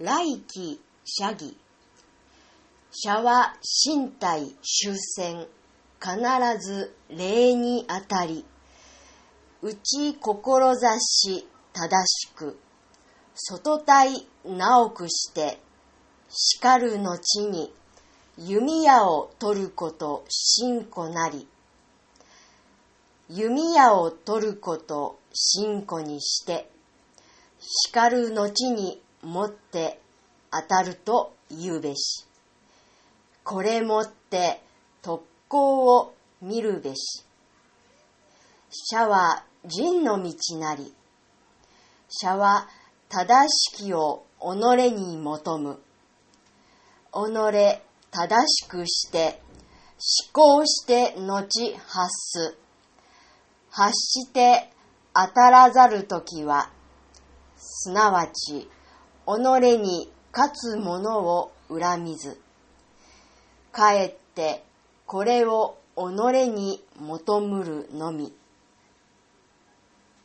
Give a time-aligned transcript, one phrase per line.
[0.00, 1.56] 来期社儀
[2.90, 5.46] 社は身体終戦。
[6.00, 6.18] 必
[6.60, 8.44] ず礼にあたり。
[9.62, 10.14] 内
[10.98, 12.58] 志正しく。
[13.34, 15.60] 外体直くして。
[16.28, 17.72] 叱る後に。
[18.36, 21.46] 弓矢を取ること信仰なり。
[23.28, 26.68] 弓矢を取ること信仰にして。
[27.60, 30.00] 叱る後にもって
[30.50, 32.26] 当たると言うべし。
[33.42, 34.62] これもって
[35.02, 37.24] 特攻を見るべし。
[38.70, 40.94] 社は仁の道なり。
[42.08, 42.68] 社は
[43.08, 45.80] 正しきを己に求む。
[47.12, 49.40] 己正しくして
[50.32, 52.56] 思考して後発す。
[53.70, 54.70] 発して
[55.14, 56.70] 当たらざるときは
[57.56, 58.68] すなわち
[59.26, 62.40] 己に勝つ者を恨みず
[63.72, 64.64] かえって
[65.06, 66.00] これを己
[66.48, 68.32] に求むるのみ。